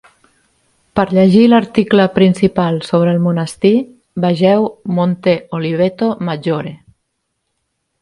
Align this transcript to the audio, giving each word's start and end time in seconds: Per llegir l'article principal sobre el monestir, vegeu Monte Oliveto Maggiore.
Per 0.99 1.03
llegir 1.17 1.43
l'article 1.51 2.07
principal 2.15 2.81
sobre 2.89 3.13
el 3.17 3.21
monestir, 3.27 3.73
vegeu 4.27 4.69
Monte 5.01 5.37
Oliveto 5.61 6.13
Maggiore. 6.31 6.77